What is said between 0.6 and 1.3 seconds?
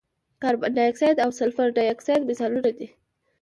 ډای اکسایډ او